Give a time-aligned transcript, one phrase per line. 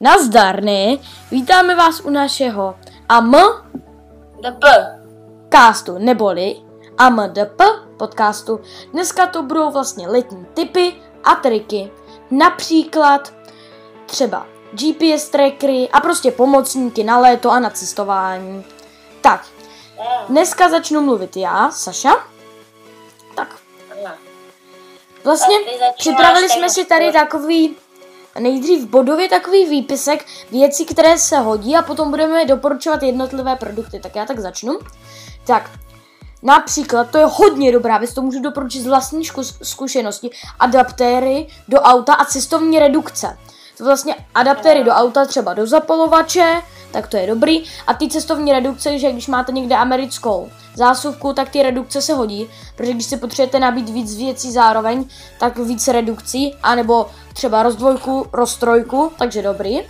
[0.00, 1.00] Nazdarny,
[1.30, 2.74] vítáme vás u našeho
[3.08, 3.32] AM
[4.40, 4.64] DP.
[5.52, 6.56] castu, neboli
[6.98, 7.62] AMDP
[7.96, 8.60] podcastu.
[8.92, 11.90] Dneska to budou vlastně letní typy a triky.
[12.30, 13.34] Například
[14.06, 18.64] třeba GPS trackery a prostě pomocníky na léto a na cestování.
[19.20, 19.46] Tak,
[20.28, 22.14] dneska začnu mluvit já, Saša.
[23.34, 23.48] Tak,
[25.24, 25.56] Vlastně
[25.98, 27.76] připravili jsme si tady takový
[28.40, 34.00] nejdřív bodově takový výpisek věcí, které se hodí a potom budeme doporučovat jednotlivé produkty.
[34.00, 34.78] Tak já tak začnu.
[35.46, 35.70] Tak,
[36.42, 39.22] například, to je hodně dobrá věc, to můžu doporučit z vlastní
[39.62, 43.38] zkušenosti, adaptéry do auta a cestovní redukce.
[43.78, 47.64] To vlastně adaptéry do auta třeba do zapalovače, tak to je dobrý.
[47.86, 52.48] A ty cestovní redukce, že když máte někde americkou zásuvku, tak ty redukce se hodí,
[52.76, 55.04] protože když si potřebujete nabít víc věcí zároveň,
[55.38, 59.80] tak víc redukcí, anebo třeba rozdvojku, roztrojku, takže dobrý.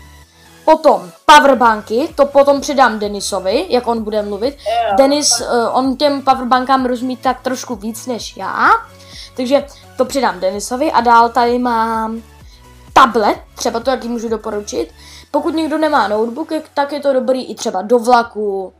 [0.64, 4.56] Potom powerbanky, to potom předám Denisovi, jak on bude mluvit.
[4.66, 4.96] Jo.
[4.96, 8.68] Denis, uh, on těm powerbankám rozumí tak trošku víc než já,
[9.36, 9.64] takže
[9.96, 12.22] to předám Denisovi a dál tady mám
[12.96, 14.88] tablet, třeba to jaký můžu doporučit.
[15.30, 18.72] Pokud někdo nemá notebook, tak je to dobrý i třeba do vlaku,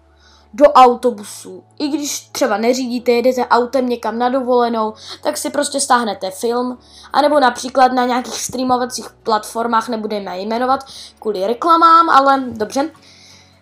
[0.55, 1.65] do autobusu.
[1.79, 6.79] I když třeba neřídíte, jedete autem někam na dovolenou, tak si prostě stáhnete film,
[7.13, 10.85] anebo například na nějakých streamovacích platformách, nebudeme jmenovat
[11.19, 12.91] kvůli reklamám, ale dobře,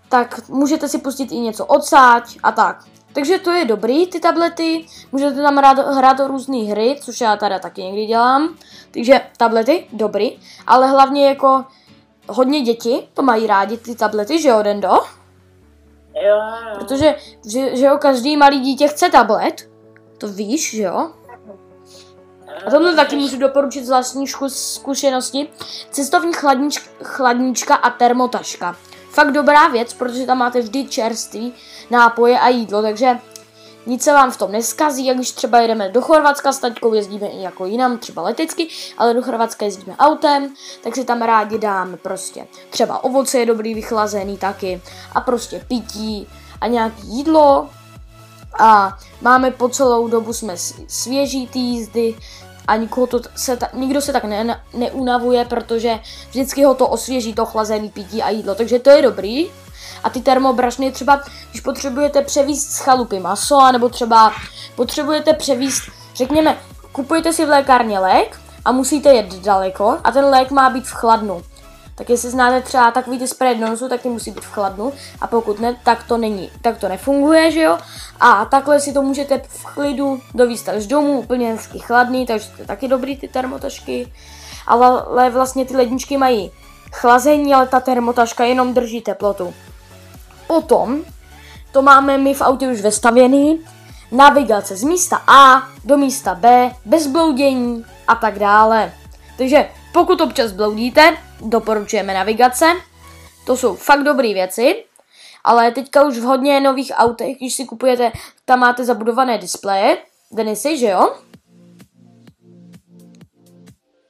[0.08, 2.84] tak můžete si pustit i něco odsáď a tak.
[3.14, 7.58] Takže to je dobrý, ty tablety, můžete tam hrát, hrát různé hry, což já teda
[7.58, 8.56] taky někdy dělám,
[8.90, 11.64] takže tablety, dobrý, ale hlavně jako
[12.28, 14.88] hodně děti to mají rádi, ty tablety, že jo, Dendo?
[16.22, 16.40] Jo.
[16.78, 19.68] Protože, že, že jo, každý malý dítě chce tablet,
[20.18, 21.10] to víš, že jo?
[22.66, 25.48] A tohle taky můžu doporučit z vlastní zkušenosti.
[25.90, 28.76] Cestovní chladnič, chladnička a termotaška.
[29.14, 31.52] Fakt dobrá věc, protože tam máte vždy čerství
[31.90, 33.18] nápoje a jídlo, takže
[33.86, 37.26] nic se vám v tom neskazí, jak když třeba jedeme do Chorvatska s taťkou, jezdíme
[37.26, 38.68] i jako jinam, třeba letecky,
[38.98, 43.74] ale do Chorvatska jezdíme autem, tak si tam rádi dáme prostě třeba ovoce je dobrý
[43.74, 46.28] vychlazený taky a prostě pití
[46.60, 47.70] a nějaký jídlo.
[48.58, 50.54] A máme po celou dobu jsme
[50.88, 52.14] svěží ty jízdy
[52.68, 55.98] a nikoho to se ta, nikdo se tak ne, neunavuje, protože
[56.30, 59.50] vždycky ho to osvěží, to chlazený pití a jídlo, takže to je dobrý.
[60.04, 61.20] A ty termobrašny třeba,
[61.50, 64.32] když potřebujete převíst z chalupy maso, nebo třeba
[64.76, 65.82] potřebujete převíst,
[66.14, 66.58] řekněme,
[66.92, 70.92] kupujete si v lékárně lék a musíte jet daleko a ten lék má být v
[70.92, 71.42] chladnu.
[71.94, 75.26] Tak jestli znáte třeba takový ty spray nosu, tak ty musí být v chladnu a
[75.26, 77.78] pokud ne, tak to není, tak to nefunguje, že jo?
[78.20, 82.62] A takhle si to můžete v klidu dovíst až domů, úplně hezky chladný, takže to
[82.62, 84.12] je taky dobrý ty termotašky.
[84.66, 86.50] Ale, ale vlastně ty ledničky mají
[86.92, 89.54] chlazení, ale ta termotaška jenom drží teplotu.
[90.46, 91.02] Potom
[91.72, 93.60] to máme my v autě už vestavěný,
[94.12, 98.92] navigace z místa A do místa B, bez bloudění a tak dále.
[99.38, 102.66] Takže pokud občas bloudíte, doporučujeme navigace.
[103.46, 104.84] To jsou fakt dobré věci,
[105.44, 108.12] ale teďka už v hodně nových autech, když si kupujete,
[108.44, 109.98] tam máte zabudované displeje,
[110.32, 111.14] Denisy, že jo?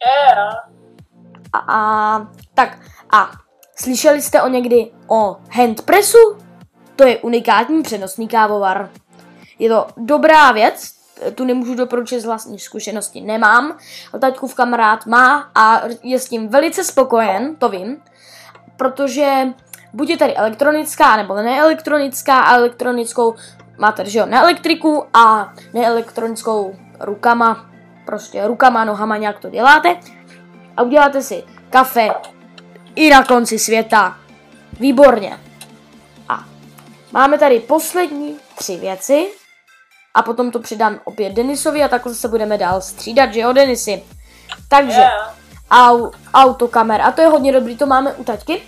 [0.05, 0.51] Jo.
[1.53, 2.19] A, a
[2.55, 2.79] tak
[3.11, 3.31] a
[3.77, 6.19] slyšeli jste o někdy o handpressu?
[6.97, 8.91] To je unikátní přenosný kávovar.
[9.59, 10.94] Je to dobrá věc,
[11.35, 13.79] tu nemůžu doporučit z vlastní zkušenosti, nemám,
[14.13, 17.97] ale taťkův kamarád má a je s tím velice spokojen, to vím,
[18.77, 19.43] protože
[19.93, 23.35] buď je tady elektronická nebo neelektronická a elektronickou
[23.79, 27.67] máte, že jo, na elektriku a neelektronickou rukama,
[28.07, 29.97] prostě rukama, nohama nějak to děláte
[30.77, 32.11] a uděláte si kafe
[32.95, 34.17] i na konci světa.
[34.81, 35.39] Výborně.
[36.29, 36.45] A
[37.13, 39.29] máme tady poslední tři věci
[40.15, 44.03] a potom to přidám opět Denisovi a takhle se budeme dál střídat, že jo Denisy?
[44.69, 45.33] Takže Jo.
[45.71, 47.01] au, autokamer.
[47.01, 48.63] A to je hodně dobrý, to máme u taťky.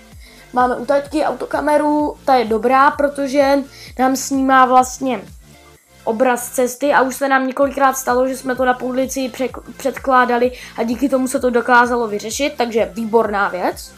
[0.52, 3.58] Máme u taťky autokameru, ta je dobrá, protože
[3.98, 5.20] nám snímá vlastně
[6.04, 8.74] obraz cesty a už se nám několikrát stalo, že jsme to na
[9.28, 13.92] přek- předkládali a díky tomu se to dokázalo vyřešit, takže výborná věc.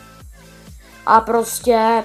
[1.06, 2.05] A prostě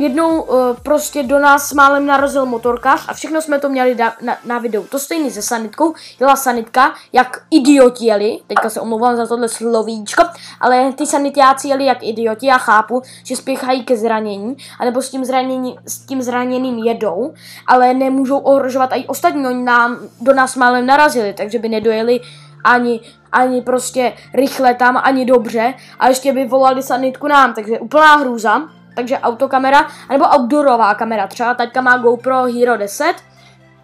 [0.00, 4.58] jednou uh, prostě do nás málem narazil motorkář a všechno jsme to měli na, na
[4.58, 4.84] videu.
[4.84, 10.22] To stejný se sanitkou, jela sanitka, jak idioti jeli, teďka se omlouvám za tohle slovíčko,
[10.60, 15.24] ale ty sanitiáci jeli jak idioti, já chápu, že spěchají ke zranění, anebo s tím,
[15.24, 17.34] zranění, s tím zraněným jedou,
[17.66, 22.20] ale nemůžou ohrožovat i ostatní, oni nám, do nás málem narazili, takže by nedojeli
[22.64, 23.00] ani
[23.32, 28.79] ani prostě rychle tam, ani dobře a ještě by volali sanitku nám, takže úplná hrůza.
[29.00, 33.14] Takže autokamera, anebo outdoorová kamera, třeba taťka má GoPro Hero 10,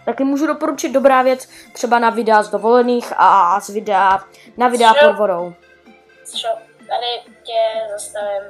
[0.05, 4.21] taky můžu doporučit dobrá věc, třeba na videa z dovolených a z videa,
[4.57, 5.55] na videa pod vodou.
[6.25, 6.49] Co?
[6.79, 7.61] Tady tě
[7.93, 8.43] zastavím.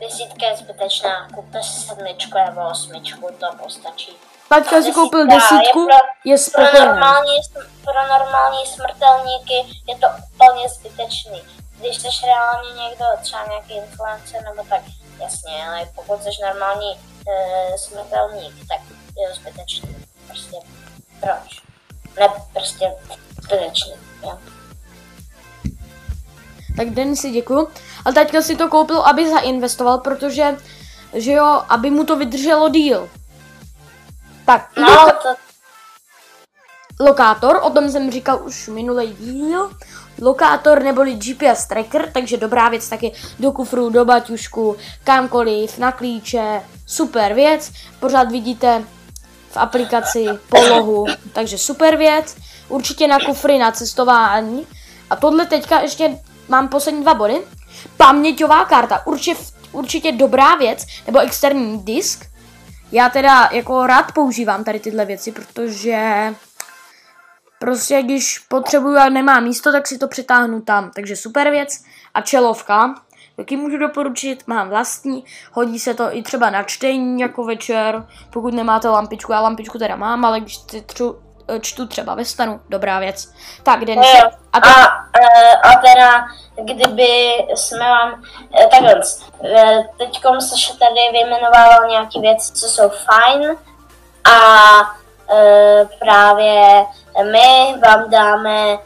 [0.00, 1.28] Desítka je zbytečná.
[1.34, 4.16] Kupte si sedmičku nebo osmičku, to postačí.
[4.48, 5.80] Taťka si koupil desítku,
[6.24, 7.36] je pro- je Pro normální,
[7.84, 9.54] pro normální smrtelníky
[9.88, 11.42] je to úplně zbytečný.
[11.80, 14.80] Když jsi reálně někdo, třeba nějaký influencer nebo tak,
[15.20, 18.80] jasně, ale pokud jsi normální e, smrtelník, tak
[19.18, 19.96] je to zbytečný.
[20.26, 20.56] Prostě
[21.20, 21.62] proč?
[22.20, 22.94] Ne, prostě
[23.42, 23.92] zbytečný.
[24.22, 24.38] Jo.
[26.76, 27.68] Tak Denisi děkuju.
[28.04, 30.56] Ale taťka si to koupil, aby zainvestoval, protože,
[31.12, 33.10] že jo, aby mu to vydrželo díl.
[34.46, 39.70] Tak, No, loka- to, lokátor, o tom jsem říkal už minulý díl.
[40.20, 46.62] Lokátor neboli GPS tracker, takže dobrá věc taky do kufru, do baťušku, kamkoliv, na klíče,
[46.86, 47.72] super věc.
[48.00, 48.82] Pořád vidíte
[49.50, 52.36] v aplikaci polohu, takže super věc.
[52.68, 54.66] Určitě na kufry, na cestování.
[55.10, 56.18] A tohle teďka ještě
[56.48, 57.40] mám poslední dva body.
[57.96, 59.40] Paměťová karta, určitě,
[59.72, 62.26] určitě dobrá věc, nebo externí disk.
[62.92, 66.34] Já teda jako rád používám tady tyhle věci, protože
[67.64, 70.90] prostě když potřebuju a nemám místo, tak si to přetáhnu tam.
[70.94, 71.84] Takže super věc.
[72.14, 72.94] A čelovka,
[73.36, 78.54] taky můžu doporučit, mám vlastní, hodí se to i třeba na čtení jako večer, pokud
[78.54, 81.18] nemáte lampičku, já lampičku teda mám, ale když si třu,
[81.60, 83.32] čtu třeba ve stanu, dobrá věc.
[83.62, 84.30] Tak, Denis, Jo.
[84.52, 86.24] a a, to, e, a teda,
[86.64, 87.08] kdyby
[87.54, 88.22] jsme vám,
[88.70, 89.00] takhle,
[89.98, 93.56] teďkom se tady vyjmenovával nějaké věci, co jsou fajn
[94.24, 94.38] a
[95.98, 96.84] právě
[97.22, 98.78] my vám dáme e,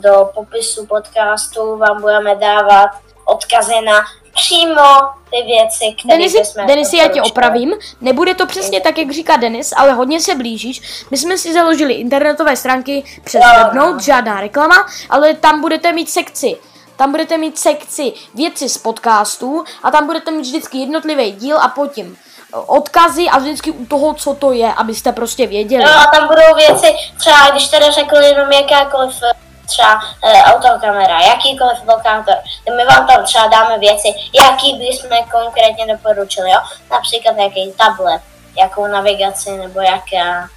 [0.00, 2.90] do popisu podcastu, vám budeme dávat
[3.24, 4.82] odkazy na přímo
[5.30, 7.74] ty věci, které Denisi, bychom Denisi, já tě opravím.
[8.00, 11.04] Nebude to přesně tak, jak říká Denis, ale hodně se blížíš.
[11.10, 14.00] My jsme si založili internetové stránky přes Jo, Webnote, no.
[14.00, 16.56] žádná reklama, ale tam budete mít sekci.
[16.96, 21.68] Tam budete mít sekci věci z podcastů a tam budete mít vždycky jednotlivý díl a
[21.68, 22.16] potom
[22.52, 25.84] odkazy a vždycky u toho, co to je, abyste prostě věděli.
[25.84, 29.32] No a tam budou věci, třeba když teda řekl jenom jakákoliv eh,
[29.66, 32.34] třeba e, autokamera, jakýkoliv lokátor,
[32.76, 36.60] my vám tam třeba dáme věci, jaký bychom konkrétně doporučili, jo?
[36.90, 38.22] Například jaký tablet,
[38.58, 40.48] jakou navigaci, nebo, jaká,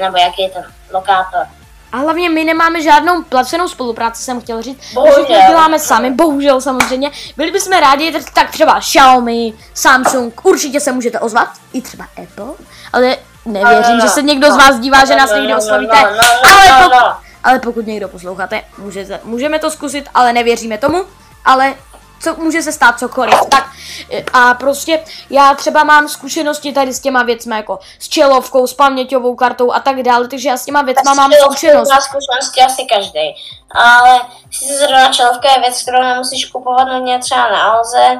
[0.00, 1.46] nebo jaký je ten lokátor.
[1.92, 4.78] A hlavně my nemáme žádnou placenou spolupráci, jsem chtěl říct.
[4.94, 5.24] Bohužel.
[5.24, 7.10] všechno děláme sami, bohužel samozřejmě.
[7.36, 12.54] Byli bychom rádi, tak- tak třeba Xiaomi, Samsung, určitě se můžete ozvat, i třeba Apple,
[12.92, 15.96] ale nevěřím, že se někdo z vás dívá, že nás někdy no, oslovíte.
[15.96, 16.96] Ale pokud,
[17.44, 21.04] ale pokud někdo posloucháte, můžete, můžeme to zkusit, ale nevěříme tomu,
[21.44, 21.74] ale
[22.22, 23.40] co, může se stát cokoliv.
[23.50, 23.64] Tak
[24.10, 28.74] e, a prostě já třeba mám zkušenosti tady s těma věcmi, jako s čelovkou, s
[28.74, 31.88] paměťovou kartou a tak dále, takže já s těma věcma mám zkušenost.
[31.88, 33.34] Má zkušenosti asi každý.
[33.74, 34.20] Ale
[34.50, 38.18] sice zrovna čelovka je věc, kterou nemusíš kupovat nutně třeba na Alze.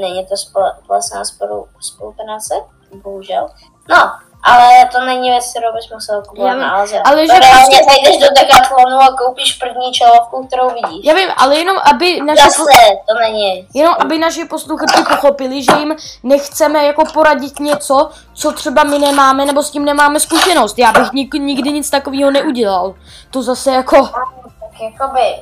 [0.00, 2.54] Není to společná spolu, spolupráce,
[3.02, 3.48] bohužel.
[3.88, 4.12] No,
[4.42, 7.00] ale to není věc, kterou bys musel kupovat Já na Alze.
[7.04, 11.04] ale že reálně prostě- zajdeš do Decathlonu a koupíš první čelovku, kterou vidíš.
[11.04, 13.68] Já vím, ale jenom aby naše, Zase, po, to není.
[13.74, 19.44] jenom aby naši posluchači pochopili, že jim nechceme jako poradit něco, co třeba my nemáme,
[19.44, 20.78] nebo s tím nemáme zkušenost.
[20.78, 22.94] Já bych nik, nikdy nic takového neudělal.
[23.30, 24.06] To zase jako...
[24.06, 25.34] Tak jakoby,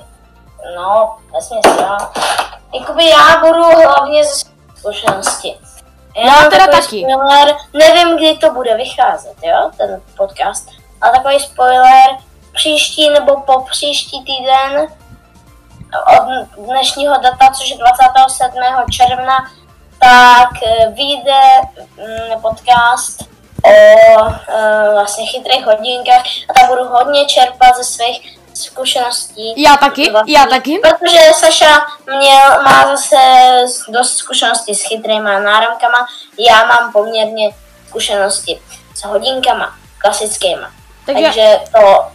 [0.76, 1.96] no, vesměs jo.
[2.74, 4.44] Jakoby já budu hlavně ze
[4.76, 5.56] zkušenosti.
[6.26, 7.04] Já teda takový taky.
[7.12, 10.68] Spoiler, nevím, kdy to bude vycházet, jo, ten podcast.
[11.00, 12.16] Ale takový spoiler,
[12.52, 14.86] příští nebo po příští týden
[16.18, 18.62] od dnešního data, což je 27.
[18.90, 19.36] června,
[19.98, 21.40] tak eh, vyjde
[21.96, 23.22] mm, podcast
[23.64, 23.70] o
[24.48, 29.62] eh, vlastně chytrých hodinkách a tam budu hodně čerpat ze svých zkušeností.
[29.62, 30.78] Já taky, Vlastně, já taky.
[30.78, 33.16] Protože Saša měl, má zase
[33.88, 36.06] dost zkušeností s chytrýma náramkama,
[36.50, 37.50] já mám poměrně
[37.88, 38.60] zkušenosti
[38.94, 40.70] s hodinkama klasickýma.
[41.06, 42.06] Takže- Takže to,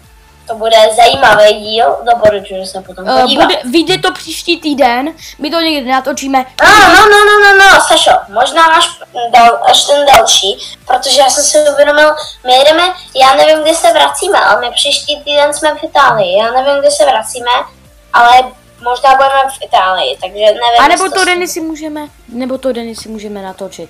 [0.47, 3.43] to bude zajímavý díl, doporučuji se potom Uh, podívat.
[3.45, 6.45] bude, vyjde to příští týden, my to někdy natočíme.
[6.63, 8.89] No, no, no, no, no, no, Sašo, možná až,
[9.33, 10.57] dal, až ten další,
[10.87, 12.11] protože já jsem si uvědomil,
[12.47, 12.83] my jedeme,
[13.15, 16.91] já nevím, kdy se vracíme, ale my příští týden jsme v Itálii, já nevím, kdy
[16.91, 17.51] se vracíme,
[18.13, 18.37] ale
[18.83, 23.41] možná budeme v Itálii, takže nevím, A nebo to Denisy můžeme, nebo to Denisy můžeme
[23.41, 23.89] natočit.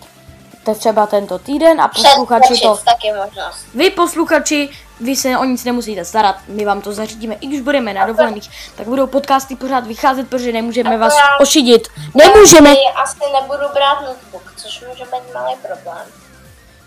[0.63, 2.77] To třeba tento týden a posluchači to...
[2.85, 3.65] taky možnost.
[3.73, 7.93] Vy posluchači, vy se o nic nemusíte starat, my vám to zařídíme, i když budeme
[7.93, 11.87] na dovolených, tak budou podcasty pořád vycházet, protože nemůžeme vás ošidit.
[12.15, 12.69] Nemůžeme!
[13.03, 16.07] Asi, nebudu brát notebook, což může být malý problém.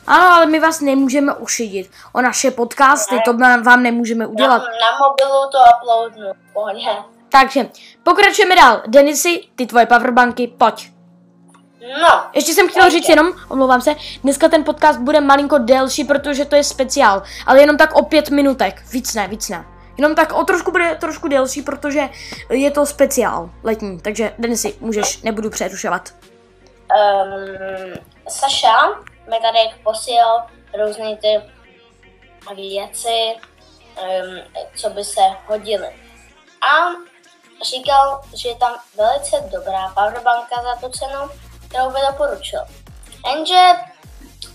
[0.06, 1.90] Ano, ale my vás nemůžeme ušidit.
[2.12, 4.58] O naše podcasty, to vám nemůžeme udělat.
[4.58, 6.88] Na, na mobilu to uploadnu, pohodě.
[7.28, 7.68] Takže,
[8.02, 8.82] pokračujeme dál.
[8.86, 10.95] Denisy, ty tvoje powerbanky, pojď.
[12.02, 16.44] No, Ještě jsem chtěla říct jenom, omlouvám se, dneska ten podcast bude malinko delší, protože
[16.44, 19.64] to je speciál, ale jenom tak o pět minutek, víc ne, víc ne.
[19.98, 22.08] Jenom tak o trošku bude trošku delší, protože
[22.50, 26.08] je to speciál letní, takže Denisy, můžeš, nebudu přerušovat.
[26.90, 27.94] um,
[28.28, 28.88] Saša
[29.30, 30.46] mi tady posílal
[30.84, 31.40] různé ty
[32.54, 33.34] věci,
[34.02, 35.86] um, co by se hodily.
[36.62, 36.90] A
[37.64, 41.20] říkal, že je tam velice dobrá powerbanka za tu cenu,
[41.76, 42.60] kterou by doporučil.
[43.26, 43.62] Jenže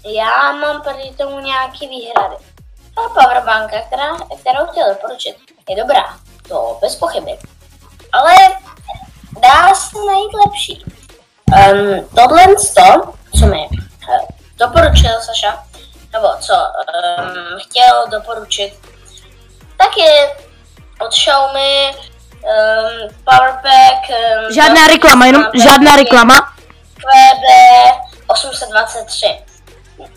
[0.06, 2.36] já mám proti tomu nějaký výhrady.
[2.96, 5.36] Ta powerbanka, která, kterou chtěl doporučit,
[5.70, 6.04] je dobrá,
[6.48, 7.40] to bez pochyby.
[8.14, 8.34] Ale
[9.40, 10.86] dá se najít lepší.
[10.86, 15.64] Um, tohle to, co mi uh, doporučil Saša,
[16.14, 18.74] nebo co um, chtěl doporučit,
[19.78, 20.36] tak je
[21.00, 24.10] od Xiaomi um, Powerpack.
[24.10, 26.52] Um, Žádná reklama, jenom žádná reklama.
[27.02, 27.46] QB
[28.28, 29.46] 823.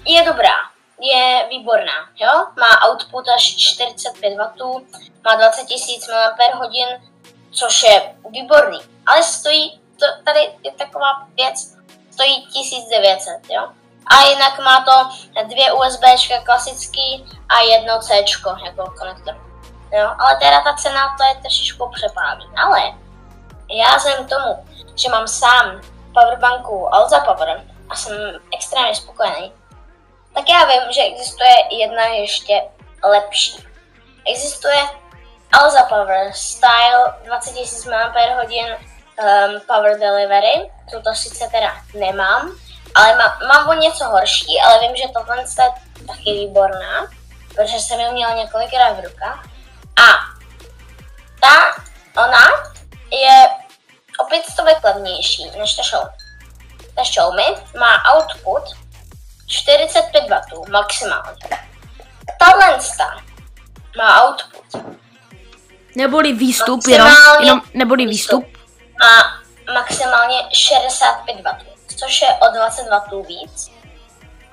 [0.04, 0.56] Je dobrá,
[1.00, 2.46] je výborná, jo?
[2.56, 4.38] Má output až 45 W,
[5.24, 5.66] má 20
[6.08, 7.00] 000 mAh,
[7.50, 8.80] což je výborný.
[9.06, 11.74] Ale stojí, to, tady je taková věc,
[12.10, 13.68] stojí 1900, jo?
[14.06, 15.10] A jinak má to
[15.48, 16.04] dvě USB
[16.44, 18.56] klasický a jedno C jako
[18.98, 19.36] konektor.
[19.92, 20.10] Jo?
[20.18, 22.46] Ale teda ta cena to je trošičku přepálí.
[22.56, 22.80] Ale
[23.70, 25.80] já jsem tomu, že mám sám
[26.14, 28.12] powerbanku Alza Power a jsem
[28.54, 29.52] extrémně spokojený,
[30.34, 32.62] tak já vím, že existuje jedna ještě
[33.04, 33.66] lepší.
[34.30, 34.82] Existuje
[35.52, 37.54] Alza Power Style 20
[37.86, 38.14] 000 mAh
[38.46, 42.52] um, Power Delivery, tuto sice teda nemám,
[42.94, 45.46] ale má, mám o něco horší, ale vím, že tohle je
[46.06, 47.06] taky výborná,
[47.54, 49.44] protože jsem ji měla několikrát v rukách.
[49.96, 50.06] A
[51.40, 51.82] ta,
[52.24, 52.48] ona
[53.10, 53.63] je
[54.18, 56.10] o 500 levnější než ta Xiaomi.
[56.96, 57.44] Ta Xiaomi
[57.78, 58.62] má output
[59.46, 61.38] 45 W maximálně.
[62.38, 63.16] Tahle ta
[63.96, 64.64] má output
[65.96, 67.08] Neboli výstup, jenom,
[67.40, 68.44] jenom neboli výstup.
[69.00, 69.42] má
[69.74, 71.56] maximálně 65 W,
[71.96, 73.70] což je o 20 W víc.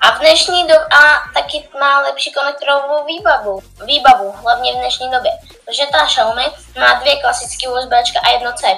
[0.00, 5.30] A v dnešní době a taky má lepší konektorovou výbavu, výbavu, hlavně v dnešní době.
[5.64, 6.44] Protože ta Xiaomi
[6.78, 8.76] má dvě klasické USB a jedno C.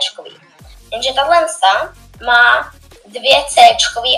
[0.94, 1.92] Jenže tahle ta
[2.26, 2.72] má
[3.06, 3.60] dvě C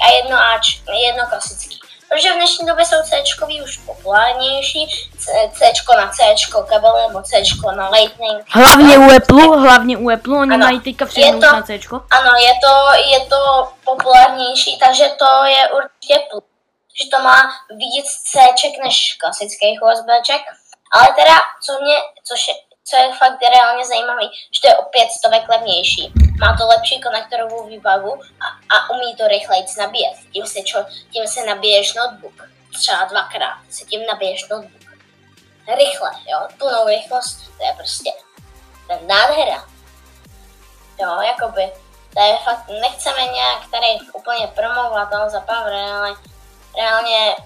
[0.00, 0.60] a jedno A,
[1.06, 1.80] jedno klasický.
[2.08, 3.22] Protože v dnešní době jsou C
[3.62, 5.10] už populárnější,
[5.54, 6.22] C na C
[6.68, 7.36] kabel nebo C
[7.76, 8.44] na Lightning.
[8.48, 10.66] Hlavně u Apple, hlavně u Apple, oni Ano.
[10.66, 11.78] mají teďka všechno na C.
[12.10, 12.74] Ano, je to,
[13.10, 16.44] je to populárnější, takže to je určitě plus.
[17.02, 18.38] Že to má víc C
[18.84, 20.42] než klasických USBček.
[20.92, 22.54] Ale teda, co mě, což je,
[22.88, 24.22] co je fakt reálně zajímavé,
[24.54, 26.12] že to je o 5 stovek levnější.
[26.40, 30.16] Má to lepší konektorovou výbavu a, a umí to rychleji nabíjet.
[30.32, 32.34] Tím se, čo, tím se nabiješ notebook.
[32.78, 34.82] Třeba dvakrát se tím nabiješ notebook.
[35.68, 38.12] Rychle, jo, plnou rychlost, to je prostě
[38.90, 39.64] je nádhera.
[41.00, 41.72] Jo, jakoby,
[42.14, 46.16] to je fakt, nechceme nějak tady úplně promovat ale za Power, ale
[46.78, 47.36] reálně,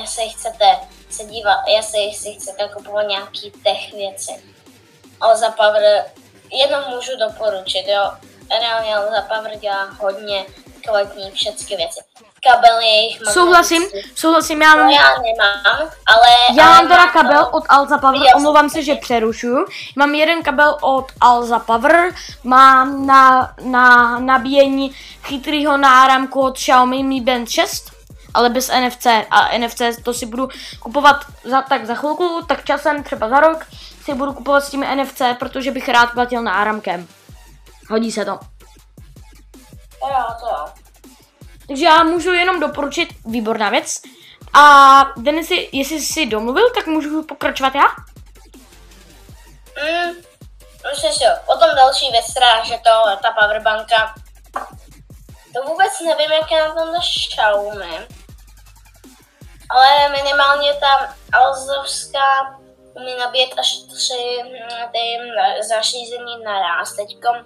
[0.00, 0.78] jestli chcete
[1.10, 4.32] se dívat, jestli si chcete kupovat nějaký tech věci,
[5.20, 6.04] ale za Power
[6.52, 8.10] jenom můžu doporučit, jo,
[8.60, 10.44] reálně ale za Power dělá hodně
[10.84, 12.00] kvalitní všechny věci.
[12.52, 14.16] Kabely jejich Souhlasím, magnetický.
[14.20, 16.26] souhlasím, já To mám, já nemám, ale...
[16.56, 18.72] já ale mám teda to- kabel od Alza Power, Viděl omlouvám to.
[18.72, 19.66] se, že přerušuju.
[19.96, 24.90] Mám jeden kabel od Alza Power, mám na, na nabíjení
[25.24, 27.90] chytrýho náramku od Xiaomi Mi Band 6,
[28.34, 30.48] ale bez NFC a NFC to si budu
[30.80, 33.66] kupovat za, tak za chvilku, tak časem třeba za rok
[34.04, 37.08] si budu kupovat s tím NFC, protože bych rád platil náramkem.
[37.90, 38.38] Hodí se to.
[40.02, 40.66] Jo, to jo.
[41.68, 44.00] Takže já můžu jenom doporučit, výborná věc.
[44.54, 47.86] A Denisy, jestli jsi domluvil, tak můžu pokračovat já?
[49.82, 50.14] Mm,
[50.90, 51.30] myslím si, jo.
[51.46, 54.14] Potom další věc, teda, že to, ta powerbanka,
[55.54, 58.08] to vůbec nevím, jak je na tom ta Xiaomi,
[59.70, 62.59] ale minimálně ta Alzovská
[62.94, 66.92] umí nabíjet až tři mm, ty mm, zařízení naraz.
[66.92, 67.36] Teďkom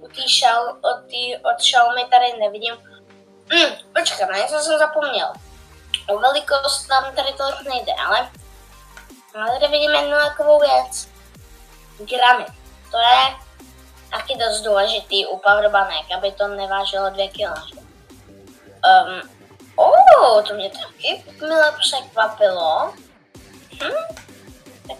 [0.00, 2.74] u té Xiao, od, tý, od Xiaomi tady nevidím.
[3.52, 5.32] Mm, počkej, na něco jsem zapomněl.
[6.08, 8.30] O velikost nám tady tolik nejde, ale,
[9.34, 11.08] ale tady vidíme jednu takovou věc.
[11.98, 12.46] Gramy.
[12.90, 13.36] To je
[14.10, 17.72] taky dost důležitý u powerbanek, aby to nevážilo 2 kg.
[18.86, 19.30] Um,
[19.76, 22.92] oh, to mě taky milé překvapilo.
[23.82, 24.25] Hm?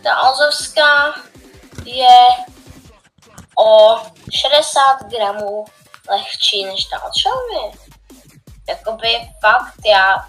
[0.02, 1.14] Ta Alzovská
[1.84, 2.18] je
[3.58, 4.00] o
[4.30, 5.64] 60 gramů
[6.08, 7.78] lehčí než ta od Xiaomi.
[8.68, 9.08] Jakoby
[9.40, 10.28] fakt já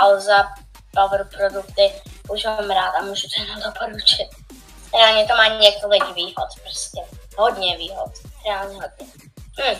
[0.00, 0.54] Alza
[0.94, 4.28] Power produkty už mám rád a můžu to jenom doporučit.
[4.94, 7.00] Reálně to má několik výhod prostě.
[7.38, 8.12] Hodně výhod.
[8.46, 9.06] Reálně hodně.
[9.60, 9.78] Hm.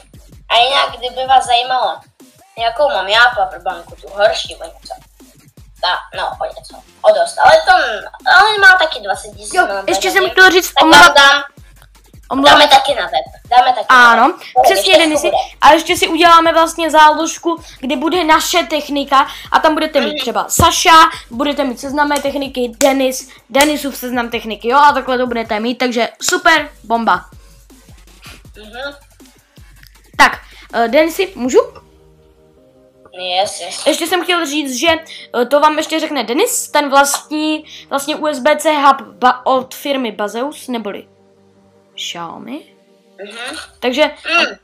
[0.48, 2.00] A jinak, kdyby vás zajímalo,
[2.58, 4.94] jakou mám já powerbanku, tu horší o něco.
[5.86, 6.76] Ta, no, o něco.
[7.02, 7.38] O dost.
[7.38, 7.72] Ale to,
[8.36, 9.54] ale má taky 20 tisíc.
[9.54, 11.42] Jo, ještě jsem chtěl říct, tak vám dám,
[12.30, 13.24] omlouvám, dáme taky na web.
[13.50, 14.36] Dáme taky Ano, na web.
[14.62, 15.30] přesně Denisy.
[15.60, 20.18] A ještě si uděláme vlastně záložku, kde bude naše technika a tam budete mít Mhm.
[20.20, 21.00] třeba Saša,
[21.30, 26.08] budete mít seznamé techniky, Denis, Denisův seznam techniky, jo, a takhle to budete mít, takže
[26.22, 27.24] super, bomba.
[28.58, 28.94] Mhm.
[30.18, 30.38] Tak,
[30.74, 31.58] uh, Denisy, můžu?
[33.18, 33.86] Yes, yes.
[33.86, 34.88] Ještě jsem chtěl říct, že
[35.40, 40.68] eh, to vám ještě řekne Denis, ten vlastní vlastně USB-C hub ba- od firmy Bazeus,
[40.68, 41.08] neboli
[41.94, 42.62] Xiaomi.
[43.24, 43.56] Mhm.
[43.80, 44.56] Takže Mm.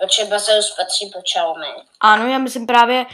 [0.00, 1.66] Potřeba se už patří po Xiaomi.
[2.00, 3.06] Ano, já myslím právě,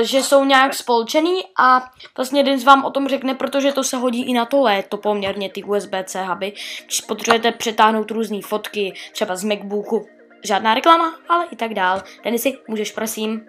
[0.00, 1.82] eh, že jsou nějak spolčený a
[2.16, 5.50] vlastně Denis vám o tom řekne, protože to se hodí i na to léto poměrně,
[5.50, 6.52] ty USB-C huby.
[6.84, 10.06] Když potřebujete přetáhnout různé fotky, třeba z Macbooku,
[10.44, 12.02] žádná reklama, ale i tak dál.
[12.24, 13.46] Denisy, můžeš prosím.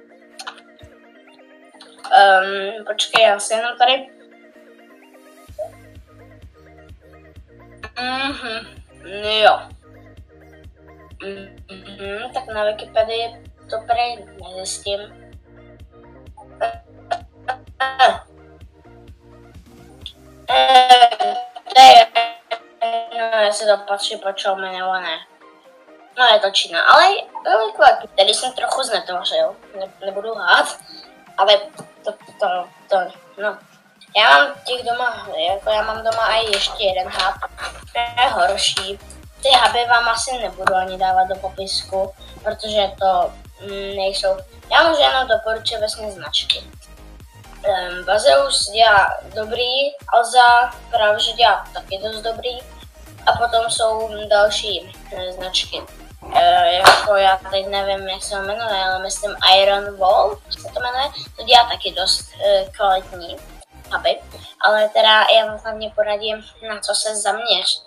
[2.03, 4.09] Um, počkej, já si jenom tady...
[8.01, 8.67] Mhm,
[9.43, 9.59] jo.
[11.69, 14.99] Mhm, tak na Wikipedii to prej nezjistím.
[20.49, 21.35] Eh,
[21.73, 22.07] to je,
[23.17, 25.17] no, jestli to patří po Xiaomi nebo ne.
[26.17, 27.05] No je to Čína, ale,
[28.17, 30.79] tady jsem trochu znetvořil, ne, nebudu lhát,
[31.37, 31.57] ale
[32.03, 32.97] to, to, to,
[33.41, 33.57] no.
[34.15, 37.51] Já mám těch doma, jako já mám doma i ještě jeden hub,
[37.95, 38.99] je horší.
[39.41, 44.37] Ty huby vám asi nebudu ani dávat do popisku, protože to mm, nejsou,
[44.71, 46.63] já můžu jenom doporučit vlastně značky.
[47.67, 52.59] Um, Bazeus dělá dobrý, Alza právě dělá taky dost dobrý.
[53.25, 55.81] A potom jsou další eh, značky.
[56.35, 61.09] Eh, jako já teď nevím, jak se jmenuje, ale myslím Iron Wall se to jmenuje.
[61.37, 63.37] To dělá taky dost eh, kvalitní
[63.93, 64.21] huby.
[64.61, 67.83] Ale teda já vám hlavně poradím, na co se zaměřit.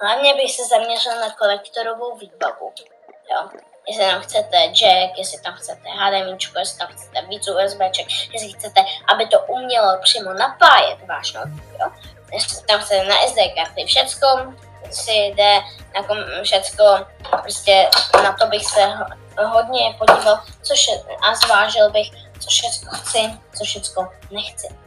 [0.00, 2.72] Hlavně bych se zaměřil na kolektorovou výbavu.
[3.32, 3.48] Jo.
[3.88, 8.84] Jestli tam chcete jack, jestli tam chcete HDMI, jestli tam chcete víc USBček, jestli chcete,
[9.08, 11.90] aby to umělo přímo napájet váš notebook, jo.
[12.32, 14.26] Jestli tam chcete na SD karty, všecko
[14.90, 15.60] si jde
[15.94, 16.84] na kom, všecko,
[17.36, 17.90] prostě
[18.22, 19.06] na to bych se ho-
[19.48, 20.90] hodně podíval, co vše,
[21.22, 24.78] a zvážil bych, co všecko chci, co všecko nechci.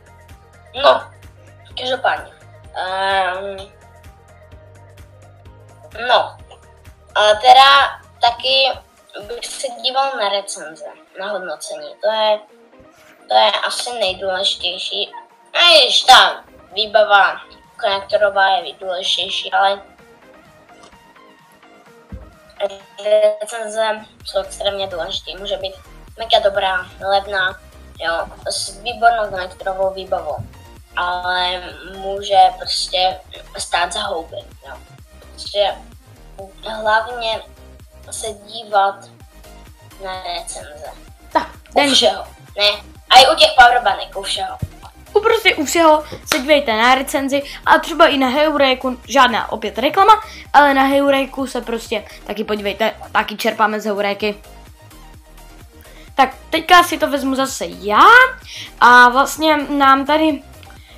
[0.83, 1.11] No,
[1.79, 2.33] každopádně.
[2.75, 3.71] Um,
[6.07, 6.37] no,
[7.15, 8.71] ale teda taky
[9.21, 10.85] bych se díval na recenze,
[11.19, 11.95] na hodnocení.
[12.01, 12.39] To je,
[13.27, 15.11] to je asi nejdůležitější.
[15.53, 17.41] A již ta výbava
[17.81, 19.81] konektorová je důležitější, ale
[23.41, 25.31] recenze jsou extrémně důležité.
[25.39, 25.75] Může být
[26.17, 27.59] mega dobrá, levná,
[27.99, 30.37] jo, s výbornou konektorovou výbavou,
[30.95, 31.63] ale
[31.97, 33.19] může prostě
[33.57, 34.37] stát za houby,
[34.67, 34.77] jo.
[35.19, 35.75] Prostě
[36.67, 37.41] hlavně
[38.11, 38.95] se dívat
[40.03, 40.91] na recenze.
[41.33, 42.23] Tak, U všeho,
[42.57, 42.83] ne?
[43.09, 44.57] A i u těch powerbanek, u všeho.
[45.19, 50.13] Prostě u všeho se dívejte na recenzi a třeba i na Heuréku, žádná opět reklama,
[50.53, 54.35] ale na Heuréku se prostě taky podívejte, taky čerpáme z Heuréky.
[56.15, 58.03] Tak teďka si to vezmu zase já
[58.79, 60.41] a vlastně nám tady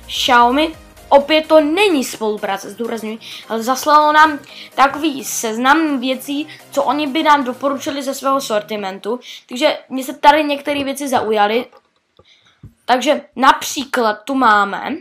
[0.06, 0.74] Xiaomi,
[1.08, 4.38] opět to není spolupráce, zdůrazňuji, ale zaslalo nám
[4.74, 10.44] takový seznam věcí, co oni by nám doporučili ze svého sortimentu, takže mě se tady
[10.44, 11.66] některé věci zaujaly,
[12.88, 14.92] takže například tu máme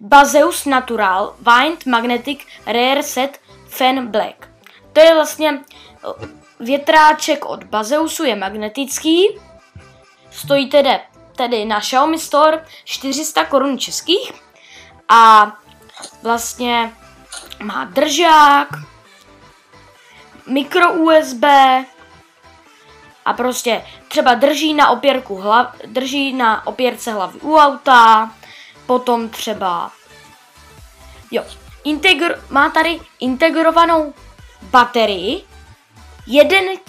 [0.00, 4.48] Bazeus Natural Wind Magnetic Rare Set Fan Black.
[4.92, 6.28] To je vlastně eh,
[6.60, 9.26] větráček od Bazeusu, je magnetický,
[10.30, 11.00] stojí tedy,
[11.36, 14.32] tedy na Xiaomi Store 400 korun českých
[15.08, 15.52] a
[16.22, 16.92] vlastně
[17.62, 18.68] má držák,
[20.46, 21.44] mikro USB
[23.28, 28.32] a prostě třeba drží na opěrku hlav, drží na opěrce hlavy u auta,
[28.86, 29.90] potom třeba,
[31.30, 31.44] jo,
[31.84, 34.14] integr, má tady integrovanou
[34.62, 35.44] baterii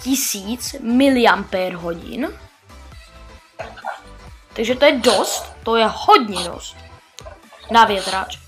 [0.02, 1.44] 1000 mAh,
[4.52, 6.76] takže to je dost, to je hodně dost
[7.70, 8.40] na větráček.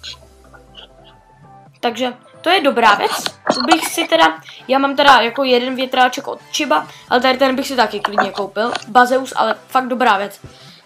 [1.80, 3.24] Takže to je dobrá věc.
[3.54, 7.56] To bych si teda, já mám teda jako jeden větráček od Chiba, ale tady ten
[7.56, 8.72] bych si taky klidně koupil.
[8.88, 10.40] Bazeus, ale fakt dobrá věc.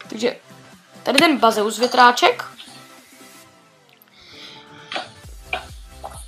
[0.08, 0.36] Takže
[1.02, 2.44] tady ten Bazeus větráček.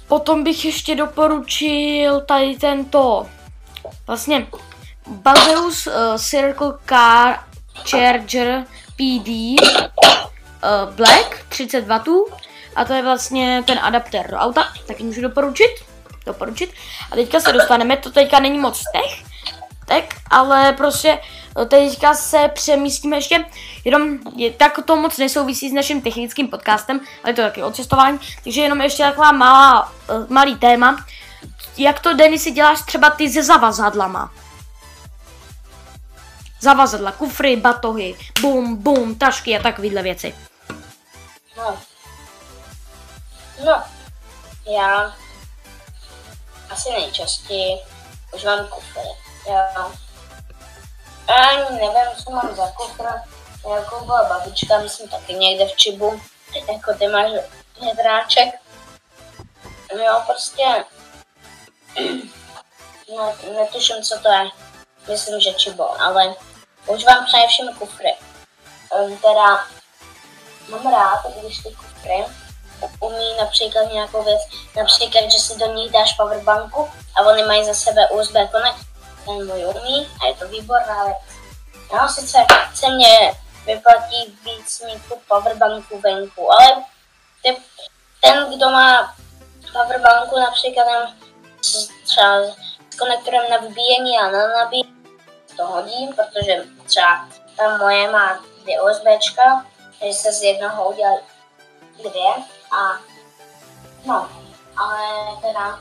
[0.08, 3.26] Potom bych ještě doporučil tady tento,
[4.06, 4.46] vlastně
[5.06, 7.38] Bazeus uh, Circle Car
[7.90, 8.64] Charger
[8.96, 12.37] PD uh, Black 30 W
[12.78, 15.70] a to je vlastně ten adaptér do auta, taky můžu doporučit.
[16.26, 16.72] Doporučit.
[17.10, 19.24] A teďka se dostaneme, to teďka není moc tech,
[19.86, 21.18] tak, ale prostě
[21.62, 23.44] eh, teďka se přemístíme ještě,
[23.84, 28.18] jenom je, tak to moc nesouvisí s naším technickým podcastem, ale to taky o cestování,
[28.44, 31.04] takže jenom ještě taková malá, uh, malý téma.
[31.76, 34.32] Jak to, Denisy, děláš třeba ty se zavazadlama?
[36.60, 40.34] Zavazadla, kufry, batohy, bum, bum, tašky a takovéhle věci.
[41.56, 41.78] No.
[43.64, 43.84] No,
[44.66, 45.14] já
[46.70, 47.78] asi nejčastěji
[48.34, 49.00] už mám kufry.
[49.48, 49.92] Já
[51.28, 53.04] ani nevím, co mám za kufr.
[53.74, 56.20] Jako byla babička, myslím taky někde v Čibu,
[56.68, 57.30] jako ty máš
[57.80, 58.48] hedráček.
[60.04, 60.84] Jo, prostě
[63.16, 64.50] no, netuším, co to je.
[65.08, 66.34] Myslím, že Čibo, ale
[66.86, 68.16] už vám především kufry.
[69.00, 69.66] Um, teda
[70.68, 72.24] mám rád, když ty kufry
[73.00, 74.40] umí například nějakou věc,
[74.76, 78.86] například, že si do nich dáš powerbanku a oni mají za sebe USB connect,
[79.24, 81.16] ten můj umí a je to výborná věc.
[81.92, 82.38] No, sice
[82.74, 83.32] se mě
[83.66, 86.84] vyplatí víc mít tu powerbanku venku, ale
[87.42, 87.56] ty,
[88.22, 89.16] ten, kdo má
[89.72, 91.10] powerbanku například
[92.04, 92.42] třeba
[92.90, 94.98] s konektorem na vybíjení a na nabíjení,
[95.56, 99.66] to hodím, protože třeba ta moje má dvě USBčka,
[100.00, 101.18] takže se z jednoho udělá
[101.98, 102.34] dvě
[102.70, 102.98] a
[104.06, 104.28] no,
[104.76, 105.80] ale teda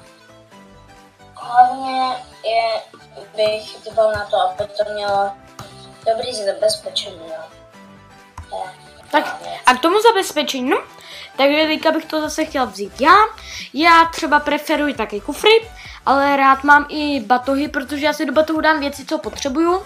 [1.35, 2.81] hlavně je,
[3.35, 5.31] bych dbal na to, aby to mělo
[6.05, 8.63] dobrý zabezpečení, jo.
[9.11, 10.83] Tak a k tomu zabezpečení, no,
[11.37, 13.15] takže teďka bych to zase chtěl vzít já.
[13.73, 15.69] Já třeba preferuji taky kufry,
[16.05, 19.85] ale rád mám i batohy, protože já si do batohu dám věci, co potřebuju.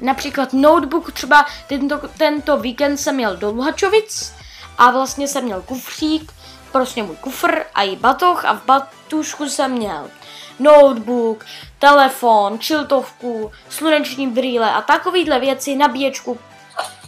[0.00, 4.39] Například notebook, třeba tento, tento víkend jsem měl do Luhačovic
[4.80, 6.32] a vlastně jsem měl kufřík,
[6.72, 10.10] prostě můj kufr a i batoh a v batušku jsem měl
[10.58, 11.44] notebook,
[11.78, 16.38] telefon, čiltovku, sluneční brýle a takovýhle věci, nabíječku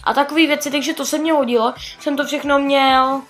[0.05, 3.23] a takové věci, takže to se mě hodilo, jsem to všechno měl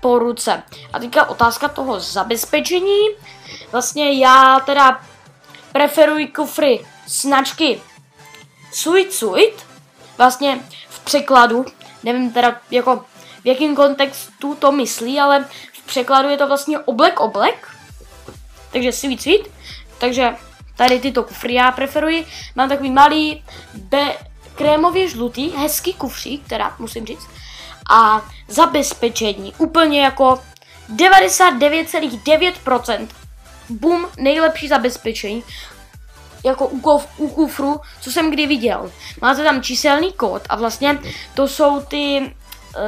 [0.00, 0.62] po ruce.
[0.92, 3.00] A teďka otázka toho zabezpečení.
[3.72, 5.00] Vlastně já teda
[5.72, 7.82] preferuji kufry značky
[9.10, 9.66] Suit,
[10.18, 11.64] vlastně v překladu,
[12.04, 13.04] nevím teda jako
[13.42, 17.68] v jakém kontextu to myslí, ale v překladu je to vlastně oblek oblek,
[18.72, 19.50] takže Sweet Sweet,
[19.98, 20.36] takže
[20.76, 24.16] tady tyto kufry já preferuji, mám takový malý be,
[24.54, 27.26] krémově žlutý, hezký kufřík, teda musím říct,
[27.90, 30.40] a zabezpečení úplně jako
[30.96, 33.08] 99,9%
[33.68, 35.44] bum, nejlepší zabezpečení.
[36.44, 38.92] Jako u, kof, u kufru, co jsem kdy viděl.
[39.22, 40.98] Máte tam číselný kód a vlastně
[41.34, 42.34] to jsou ty
[42.76, 42.82] uh,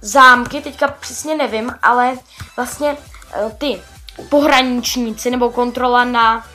[0.00, 2.18] zámky, teďka přesně nevím, ale
[2.56, 3.82] vlastně uh, ty
[4.28, 6.46] pohraničníci nebo kontrola na,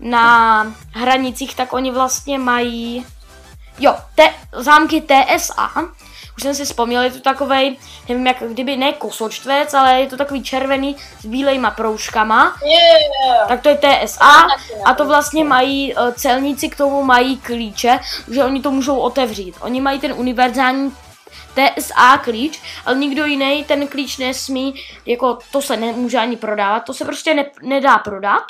[0.00, 3.06] na hranicích, tak oni vlastně mají,
[3.78, 5.70] jo, te, zámky TSA,
[6.36, 10.16] už jsem si vzpomněl, je to takový, nevím jak kdyby ne kosočtvec, ale je to
[10.16, 12.56] takový červený s bílejma proužkama.
[12.64, 13.48] Yeah.
[13.48, 14.46] Tak to je TSA
[14.84, 17.98] a to vlastně mají uh, celníci k tomu mají klíče,
[18.30, 19.54] že oni to můžou otevřít.
[19.60, 20.92] Oni mají ten univerzální
[21.54, 24.74] TSA klíč, ale nikdo jiný ten klíč nesmí,
[25.06, 28.42] jako to se nemůže ani prodávat, to se prostě ne, nedá prodat.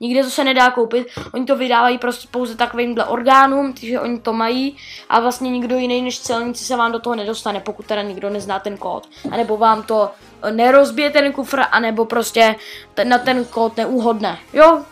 [0.00, 4.32] Nikde to se nedá koupit, oni to vydávají prostě pouze takovýmhle orgánům, takže oni to
[4.32, 4.76] mají
[5.08, 8.58] a vlastně nikdo jiný než celníci se vám do toho nedostane, pokud teda nikdo nezná
[8.58, 9.08] ten kód.
[9.30, 10.10] A nebo vám to
[10.50, 12.56] nerozbije ten kufr, anebo prostě
[12.94, 14.38] ten, na ten kód neuhodne.
[14.52, 14.82] Jo,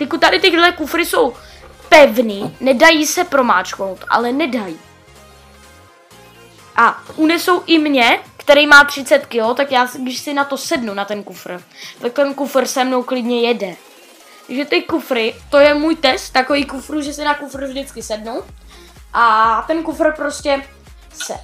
[0.00, 1.34] jako tady tyhle kufry jsou
[1.88, 4.78] pevný, nedají se promáčknout, ale nedají.
[6.76, 10.94] A unesou i mě, který má 30 kg, tak já, když si na to sednu,
[10.94, 11.62] na ten kufr,
[12.00, 13.76] tak ten kufr se mnou klidně jede.
[14.48, 18.42] že ty kufry, to je můj test, takový kufru, že se na kufr vždycky sednu.
[19.12, 20.62] A ten kufr prostě
[21.24, 21.34] se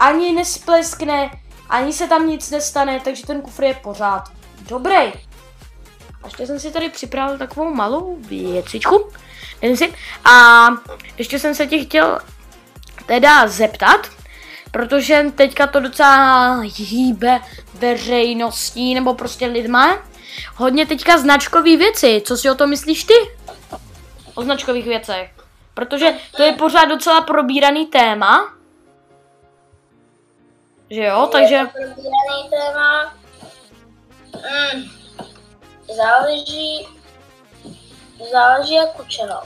[0.00, 1.30] ani nespleskne,
[1.68, 4.24] ani se tam nic nestane, takže ten kufr je pořád
[4.68, 5.12] dobrý.
[6.22, 9.10] A ještě jsem si tady připravil takovou malou věcičku.
[10.24, 10.66] A
[11.18, 12.18] ještě jsem se tě chtěl
[13.06, 14.08] teda zeptat,
[14.70, 17.40] protože teďka to docela hýbe
[17.74, 19.98] veřejností nebo prostě lidma.
[20.56, 22.22] Hodně teďka značkový věci.
[22.26, 23.14] Co si o to myslíš ty?
[24.34, 25.30] O značkových věcech.
[25.74, 28.54] Protože to je pořád docela probíraný téma.
[30.90, 31.54] Že jo, takže...
[31.54, 33.14] Je to probíraný téma.
[34.34, 34.98] Mm.
[35.96, 36.88] Záleží,
[38.32, 39.40] záleží jak učenou.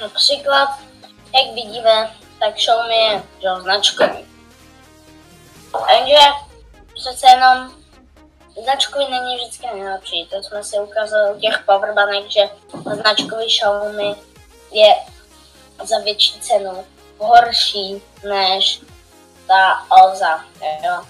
[0.00, 0.68] Například,
[1.34, 4.26] jak vidíme, tak Xiaomi je že, značkový.
[5.72, 6.18] Takže
[6.94, 7.70] přece jenom
[8.64, 10.26] značkový není vždycky nejlepší.
[10.26, 12.50] To jsme si ukázali u těch powerbanek, že
[12.92, 14.14] značkový Xiaomi
[14.72, 14.94] je
[15.84, 16.84] za větší cenu
[17.18, 18.80] horší než
[19.46, 20.40] ta Alza.
[20.84, 21.04] Jo.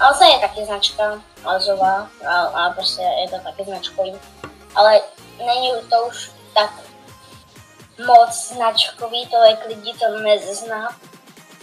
[0.00, 4.14] Alza je taky značka, Alzová, a, a prostě je to taky značkový.
[4.74, 5.00] Ale
[5.38, 6.70] není to už tak
[8.06, 10.96] moc značkový, tolik lidí to nezná.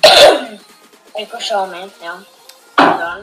[1.19, 2.13] jako Xiaomi, jo.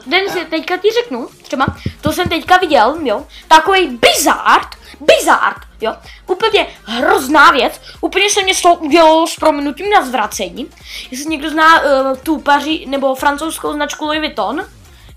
[0.05, 1.65] Den si teďka ti řeknu, třeba,
[2.01, 4.67] to jsem teďka viděl, jo, takový bizard,
[4.99, 5.95] bizard, jo,
[6.27, 10.71] úplně hrozná věc, úplně se mě z toho udělalo s prominutím na zvracení.
[11.11, 14.67] Jestli někdo zná uh, tu Paří, nebo francouzskou značku Louis Vuitton,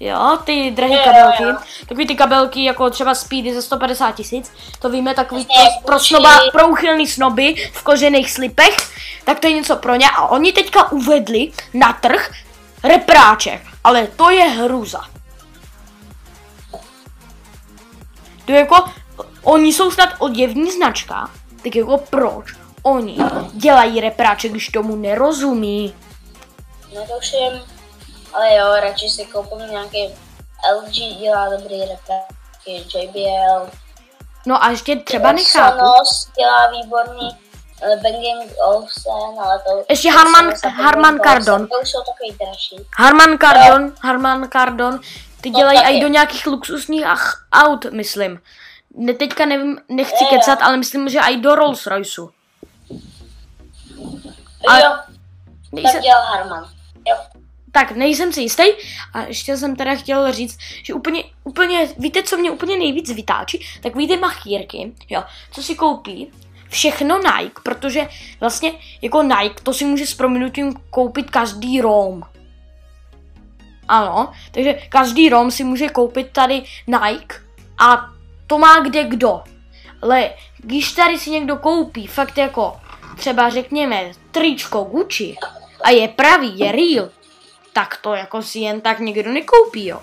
[0.01, 1.57] Jo, ty drahé kabelky, jo, jo.
[1.89, 6.41] takový ty kabelky jako třeba Speedy za 150 tisíc, to víme, takový pro, pro, snoba,
[6.53, 8.77] pro uchylný snoby v kožených slipech,
[9.25, 12.31] tak to je něco pro ně a oni teďka uvedli na trh
[12.85, 15.01] repráček, ale to je hruza.
[18.45, 18.85] To je jako,
[19.43, 21.31] oni jsou snad oděvní značka,
[21.63, 22.47] tak jako proč
[22.83, 23.17] oni
[23.53, 25.95] dělají repráček, když tomu nerozumí?
[26.95, 27.74] Netuším,
[28.35, 30.15] ale jo, radši si koupím nějaký
[30.77, 33.71] LG dělá dobrý repráčky, JBL.
[34.47, 35.79] No a ještě třeba nechápu.
[35.79, 37.39] Sonos dělá výborný,
[38.03, 39.85] Banging Olsen, ale to...
[39.89, 41.67] Ještě Harman, Harman Kardon.
[41.67, 42.77] To už jsou takový dražší.
[42.99, 45.01] Harman Kardon, Harman Kardon,
[45.41, 48.41] ty no, dělají i do nějakých luxusních ach, aut, myslím.
[48.97, 52.31] Ne, teďka nevím, nechci je, kecat, ale myslím, že i do Rolls Royceu.
[54.69, 54.93] Ale jo,
[55.83, 56.71] tak dělal Harman.
[57.09, 57.17] Jo.
[57.75, 58.63] Tak, nejsem si jistý.
[59.13, 63.67] A ještě jsem teda chtěl říct, že úplně, úplně, víte, co mě úplně nejvíc vytáčí?
[63.83, 66.33] Tak víte machírky, jo, co si koupí
[66.69, 68.09] všechno Nike, protože
[68.41, 72.23] vlastně jako Nike, to si může s prominutím koupit každý Rom.
[73.89, 77.37] Ano, takže každý Rom si může koupit tady Nike
[77.79, 78.11] a
[78.47, 79.43] to má kde kdo.
[80.03, 82.77] Ale když tady si někdo koupí fakt jako
[83.17, 85.37] třeba řekněme tričko Gucci
[85.85, 87.09] a je pravý, je real,
[87.75, 90.01] tak to jako si jen tak někdo nekoupí, jo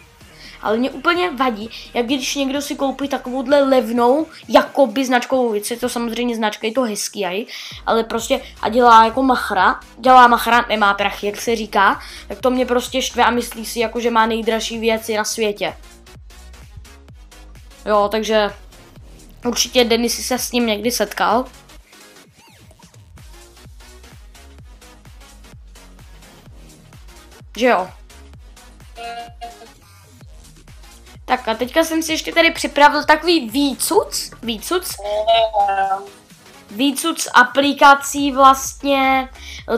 [0.62, 5.77] ale mě úplně vadí, jak když někdo si koupí takovouhle levnou, jakoby značkovou věc, je
[5.77, 7.45] to samozřejmě značka, je to hezký aj,
[7.86, 12.49] ale prostě a dělá jako machra, dělá machra, nemá prachy, jak se říká, tak to
[12.49, 15.73] mě prostě štve a myslí si jako, že má nejdražší věci na světě.
[17.86, 18.49] Jo, takže
[19.45, 21.45] určitě Denis se s ním někdy setkal.
[27.57, 27.89] Že jo?
[31.25, 34.95] Tak a teďka jsem si ještě tady připravil takový výcuc, výcuc,
[36.71, 39.29] výcuc aplikací vlastně,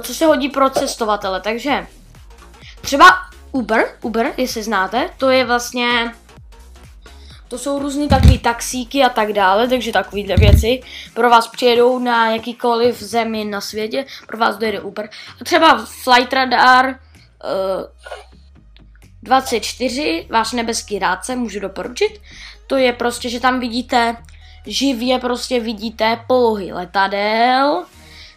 [0.01, 1.87] co se hodí pro cestovatele, takže
[2.81, 3.05] třeba
[3.51, 6.13] Uber, Uber, jestli znáte, to je vlastně,
[7.47, 10.81] to jsou různý takový taxíky a tak dále, takže takovýhle věci
[11.13, 15.09] pro vás přijedou na jakýkoliv zemi na světě, pro vás dojde Uber.
[15.41, 16.95] A třeba Flight Radar,
[19.23, 22.21] 24, váš nebeský rádce, můžu doporučit.
[22.67, 24.15] To je prostě, že tam vidíte,
[24.67, 27.85] živě prostě vidíte polohy letadel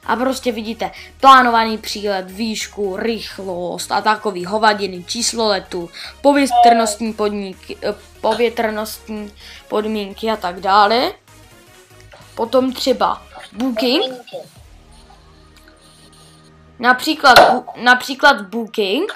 [0.06, 0.90] a prostě vidíte
[1.20, 5.90] plánovaný přílet, výšku, rychlost a takový hovadiny, číslo letu,
[6.20, 9.32] povětrnostní, podniky, eh, povětrnostní
[9.68, 11.12] podmínky a tak dále.
[12.34, 14.14] Potom třeba booking.
[16.78, 19.12] Například, bu, například booking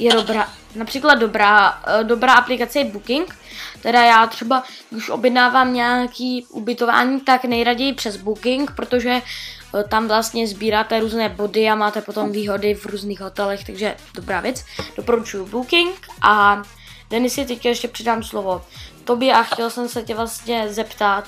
[0.00, 3.36] je dobrá, například dobrá, eh, dobrá aplikace je Booking,
[3.82, 10.46] teda já třeba, když objednávám nějaký ubytování, tak nejraději přes Booking, protože eh, tam vlastně
[10.46, 14.64] sbíráte různé body a máte potom výhody v různých hotelech, takže dobrá věc.
[14.96, 16.62] Doporučuji Booking a
[17.10, 18.64] Denis si teď ještě přidám slovo.
[19.04, 21.24] tobě a chtěl jsem se tě vlastně zeptat,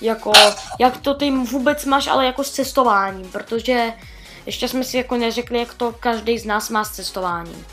[0.00, 0.32] jako,
[0.78, 3.92] jak to ty vůbec máš, ale jako s cestováním, protože
[4.46, 7.66] ještě jsme si jako neřekli, jak to každý z nás má s cestováním.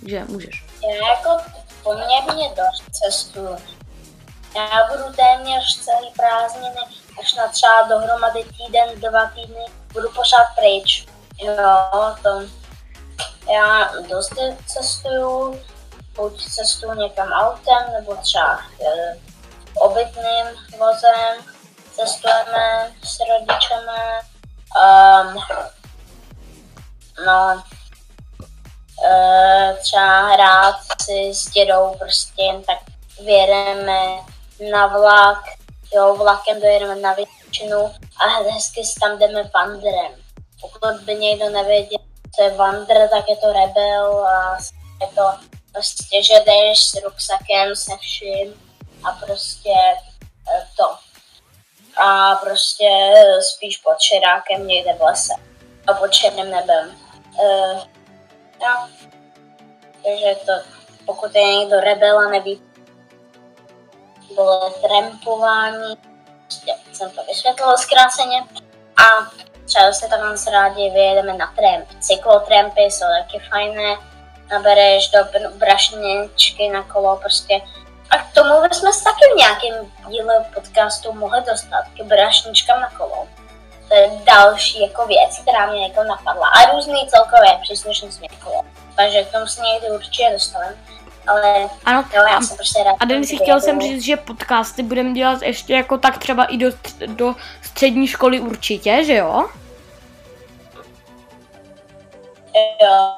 [0.00, 0.64] Takže můžeš.
[0.82, 1.42] Já jako
[1.82, 3.56] poměrně dost cestuju.
[4.54, 6.80] Já budu téměř celý prázdniny,
[7.20, 11.06] až na třeba dohromady týden, dva týdny, budu pořád pryč.
[11.42, 11.54] Jo,
[12.22, 12.30] to
[13.52, 14.34] já dost
[14.66, 15.60] cestuju,
[16.16, 19.18] buď cestuju někam autem, nebo třeba e,
[19.80, 20.46] obytným
[20.78, 21.55] vozem,
[21.96, 24.04] cestujeme s rodičemi,
[24.76, 25.42] um,
[27.26, 27.62] no,
[29.04, 32.78] e, třeba hrát si s dědou prostě jen tak
[33.24, 34.00] vyjedeme
[34.72, 35.44] na vlak,
[35.94, 40.12] jo, vlakem dojedeme na většinu a hezky si tam jdeme vandrem.
[40.60, 41.98] Pokud by někdo nevěděl,
[42.36, 44.58] co je vandr, tak je to rebel a
[45.00, 45.22] je to
[45.72, 48.54] prostě, že jdeš s ruksakem se vším
[49.04, 51.05] a prostě e, to.
[51.96, 52.88] A prostě
[53.54, 55.34] spíš pod šerákem někde v lese
[55.86, 56.96] a pod černým nebem.
[57.38, 57.82] Uh,
[58.60, 58.88] no.
[60.04, 60.52] Takže to,
[61.06, 62.62] pokud je někdo rebel a neví,
[64.34, 65.96] bylo trampování,
[66.42, 68.44] prostě jsem to vysvětlila zkráceně.
[68.96, 69.30] A
[69.64, 71.88] třeba se tam moc rádi vyjedeme na tramp.
[72.00, 73.96] Cyklotrampy jsou taky fajné,
[74.50, 75.18] nabereš do
[75.50, 77.60] brašničky na kolo prostě.
[78.10, 82.90] A k tomu jsme se taky v nějakém díle podcastu mohli dostat, k brašničkám na
[82.90, 83.28] kolo.
[83.88, 86.48] To je další jako věc, která mě jako napadla.
[86.48, 88.62] A různý celkové příslušnost mě kolo.
[88.96, 90.76] Takže k tomu se někdy určitě dostaneme
[91.26, 92.96] ale ano, jo, já jsem prostě rád.
[93.00, 96.70] A Denis, chtěl jsem říct, že podcasty budeme dělat ještě jako tak třeba i do,
[97.06, 99.46] do střední školy určitě, že jo?
[102.82, 103.16] Jo,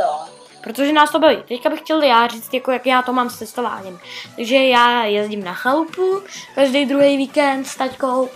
[0.00, 0.41] jo.
[0.62, 1.36] Protože nás to baví.
[1.48, 4.00] Teďka bych chtěl já říct, jako jak já to mám s testováním.
[4.36, 6.22] Takže já jezdím na chalupu
[6.54, 8.28] každý druhý víkend s taťkou,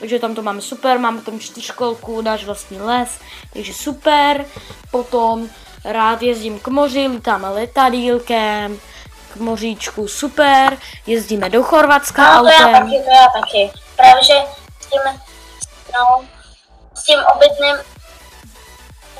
[0.00, 3.20] takže tam to máme super, máme tam čtyřkolku, dáš vlastní les,
[3.52, 4.46] takže super.
[4.90, 5.48] Potom
[5.84, 8.80] rád jezdím k moři, lítáme letadílkem,
[9.32, 12.68] k moříčku, super, jezdíme do Chorvatska no, to autem.
[12.68, 13.70] já taky, to já taky.
[13.96, 14.34] Právě, že
[14.80, 15.00] s tím,
[15.94, 16.24] no,
[16.94, 17.93] s tím obytným,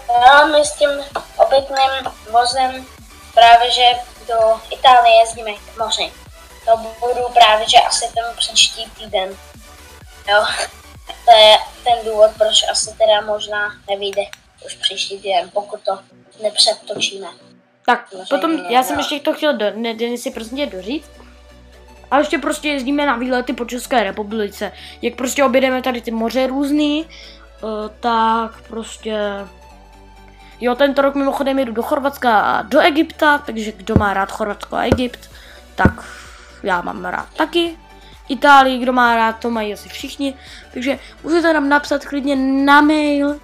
[0.08, 0.90] no, my s tím
[1.36, 2.86] obytným vozem
[3.34, 3.84] právě, že
[4.28, 6.12] do Itálie jezdíme k moři.
[6.64, 9.28] To budu právě, že asi ten příští týden.
[10.28, 10.44] Jo,
[11.24, 14.22] to je ten důvod, proč asi teda možná nevíde
[14.66, 15.98] už příští týden, pokud to
[16.42, 17.26] nepředtočíme.
[17.86, 21.10] Tak, potom já jsem ještě to chtěl do, ne, si prostě doříct.
[22.10, 24.72] A ještě prostě jezdíme na výlety po České republice.
[25.02, 29.18] Jak prostě objedeme tady ty moře různý, uh, tak prostě...
[30.60, 34.76] Jo, tento rok mimochodem jedu do Chorvatska a do Egypta, takže kdo má rád Chorvatsko
[34.76, 35.30] a Egypt,
[35.74, 36.04] tak
[36.62, 37.76] já mám rád taky.
[38.28, 40.34] Itálii, kdo má rád, to mají asi všichni.
[40.72, 43.40] Takže můžete nám napsat klidně na mail,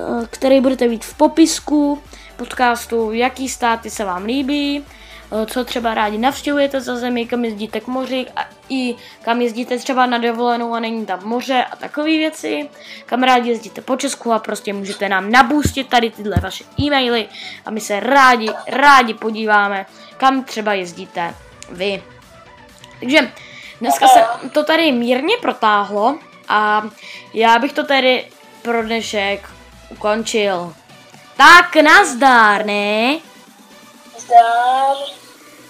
[0.00, 2.02] Eh, který budete mít v popisku
[2.36, 4.84] podcastu, jaký státy se vám líbí,
[5.32, 9.78] eh, co třeba rádi navštěvujete za zemi, kam jezdíte k moři a i kam jezdíte
[9.78, 12.68] třeba na dovolenou a není tam moře a takové věci,
[13.06, 17.28] kam rádi jezdíte po Česku a prostě můžete nám nabůstit tady tyhle vaše e-maily
[17.66, 21.34] a my se rádi, rádi podíváme, kam třeba jezdíte
[21.70, 22.02] vy.
[23.00, 23.32] Takže
[23.80, 26.82] dneska se to tady mírně protáhlo a
[27.34, 28.26] já bych to tady
[28.62, 29.48] pro dnešek
[29.90, 30.74] ukončil.
[31.36, 33.18] Tak nazdár, ne?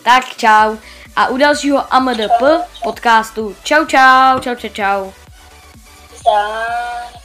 [0.02, 0.76] Tak čau.
[1.20, 2.42] A u dalšího AMDP
[2.82, 5.12] podcastu čau čau, čau čau čau.
[6.16, 7.19] Zdar.